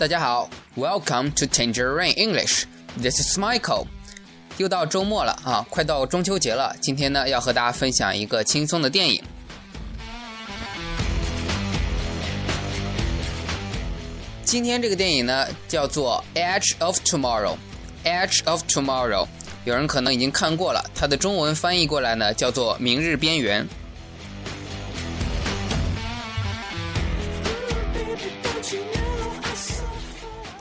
[0.00, 2.64] 大家好，Welcome to Tangerine English.
[2.96, 3.84] This is Michael.
[4.56, 6.74] 又到周末了啊，快到中秋节了。
[6.80, 9.22] 今天呢，要和大家分享一个轻松的电影。
[14.42, 17.56] 今天这个电影呢，叫做《Edge of Tomorrow》，
[18.26, 19.24] 《Edge of Tomorrow》。
[19.66, 23.62] 有人可能已经看过了，它的中文翻译过来呢，叫做《明日边缘》。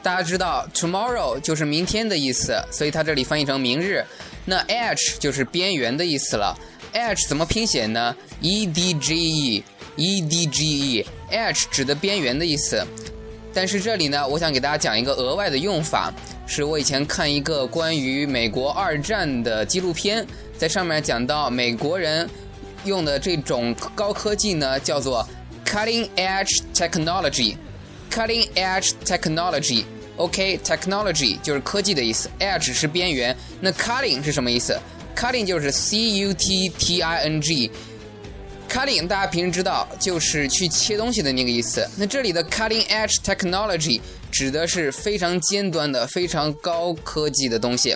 [0.02, 4.04] 大家知道，tomorrow 就是明天的意思，所以它这里翻译成明日。
[4.46, 6.58] 那 edge 就是边缘的意思了。
[6.94, 12.84] edge 怎么拼写呢？e d g e，e d g e，edge 指的边缘的意思。
[13.54, 16.14] 但是这里呢，我想给大家讲一个额外的用法，
[16.48, 20.26] 是我以前看一个关于美国二战的纪录片，
[20.58, 22.28] 在上面讲到美国人
[22.86, 25.28] 用的这种高科技呢，叫做
[25.66, 27.56] cutting edge technology。
[28.10, 33.38] Cutting edge technology，OK，technology 就是科技的意思，edge 是边缘。
[33.62, 34.76] 那 cutting 是什么意思
[35.16, 41.88] ？cutting 就是 c u t t i n g，cutting 大家平时知道就是去切东西的那个意思。
[41.96, 44.02] 那这里的 cutting edge technology
[44.32, 47.96] 指的是非常尖端的、非常高科技的东西。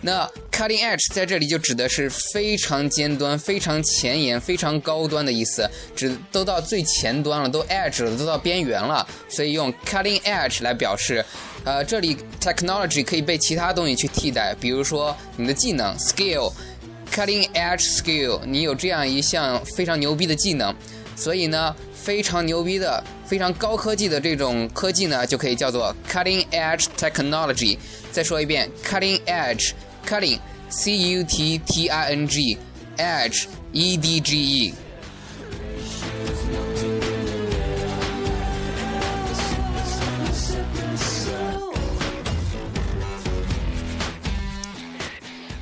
[0.00, 11.24] 那 cutting edge 在这里就指的是非常尖端、非常前沿、非常高端的意思，指都到最前端了，都 edge 了，都到边缘了，所以用 cutting edge 来表示。
[11.64, 20.74] 呃，这里 technology 可以被其他东西去替代，比如说你的技能 skill，cutting edge skill，你有这样一项非常牛逼的技能，
[21.14, 27.76] 所以呢，非常牛逼的、非常高科技的这种科技呢，就可以叫做 cutting edge technology。
[28.12, 29.72] 再说一遍，cutting edge。
[30.08, 32.56] Cutting, C-U-T-T-I-N-G,
[32.96, 34.72] edge, E-D-G-E。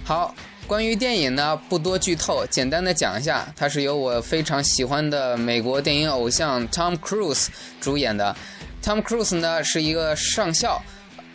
[0.05, 0.33] 好，
[0.69, 7.49] 关于电影呢，不多剧透，简单的讲一下，它是由我非常喜欢的美国电影偶像 Tom Cruise
[7.81, 8.37] 主演的。
[8.81, 10.81] Tom Cruise 呢是一个上校。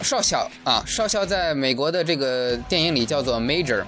[0.04, 3.84] 少校啊，少校在美国的这个电影里叫做 Major，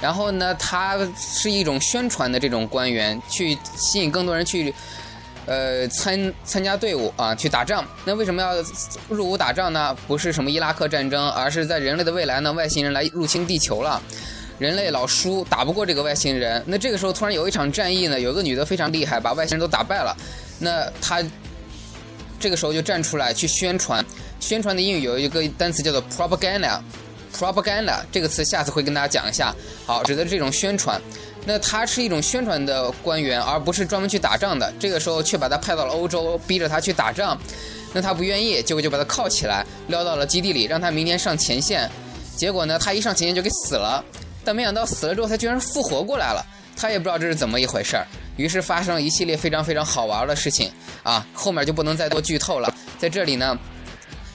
[0.00, 4.74] 然后呢，他是一种宣传的这种官员，去吸引更多人去，
[5.46, 7.84] 呃，参参加队伍啊，去打仗。
[8.04, 8.54] 那为什么要
[9.08, 9.96] 入伍打仗呢？
[10.06, 14.00] 不是什么伊拉克战争，而是在人类的未来呢，外星人来入侵地球了，
[14.58, 16.62] 人类老输，打不过这个外星人。
[16.66, 20.16] 那这个时候突然有一场战役呢，有个女的非常厉害，把外星人都打败了。
[20.58, 21.22] 那她
[22.42, 24.04] 这个时候就站出来去宣传。
[24.40, 29.54] 宣传的英语有一个单词叫做 propaganda，propaganda 这个词下次会跟大家讲一下。
[29.86, 31.00] 好，指的是这种宣传。
[31.46, 34.72] 那他是一种宣传的官员，而不是专门去打仗的。
[34.80, 37.40] 这个时候却把他派到了欧洲，逼着他去打仗。
[37.92, 41.88] 那他不愿意，结果就把他铐起来，撂到了基地里，让他明天上前线。
[42.36, 44.04] 结果呢，他一上前线就给死了。
[44.44, 46.44] 但没想到死了之后，他居然复活过来了。
[46.82, 48.04] 他也不知道这是怎么一回事儿。
[48.36, 50.68] 于是发生了一系列非常非常好玩的事情
[51.04, 52.74] 啊，后面就不能再多剧透了。
[52.98, 53.56] 在这里呢。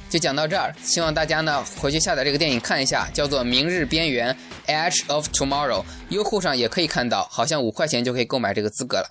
[0.09, 4.34] 就讲到这儿，希望大家呢回去下载这个电影看一下，叫做《明日边缘》
[4.72, 5.84] （Edge of Tomorrow）。
[6.07, 9.09] 优酷上也可以看到，好像五块钱就可以购买这个资格了。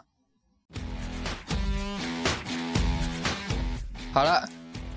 [4.14, 4.48] 好了，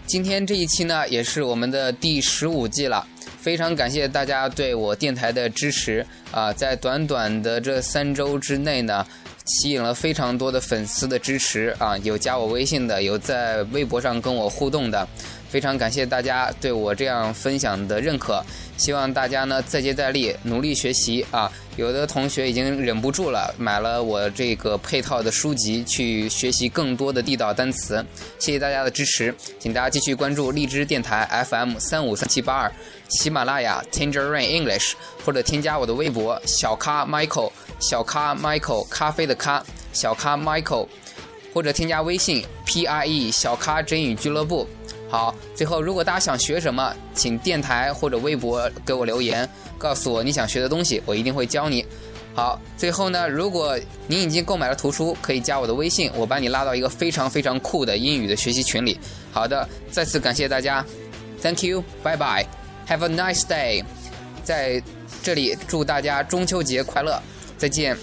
[0.05, 3.05] 今天这一期呢也是我们的第十五季了，
[3.39, 6.51] 非常感谢大家对我电台的支持啊！
[6.51, 9.05] 在短短的这三周之内呢，
[9.45, 15.07] 吸引了非常多的粉丝的支持啊，有加我微信的，有在微博上跟我互动的。
[15.49, 18.41] 非常感谢大家对我这样分享的认可，
[18.77, 21.51] 希望大家呢再接再厉，努力学习啊！
[21.75, 28.05] 有的同学已经忍不住了，买了我这个配套的书籍去学习更多的地道单词。
[28.37, 32.71] 谢谢大家的支持，请大家继续关注荔枝电台 FM 三五三七八二，
[33.07, 34.93] 喜马拉雅 Tangerine English，
[35.25, 40.87] 或者添加我的微博小咖 Michael，小咖 Michael 咖啡的咖，小咖 Michael，
[41.53, 44.67] 或者添加微信 P I E 小咖真语俱乐部。
[45.09, 51.83] 好，最后如果大家想学什么，请电台或者微博给我留言，告诉我你想学的东西，我一定会教你。
[52.35, 58.99] 好，最后呢，如果您已经购买了图书，可以加我的微信，我把你拉到一个非常非常酷的英语的学习群里。
[59.31, 60.85] 好的，再次感谢大家
[61.41, 63.83] ，Thank you，Bye bye，Have a nice day，
[64.43, 64.81] 在
[65.23, 67.19] 这里祝大家中秋节快乐，
[67.57, 67.97] 再见。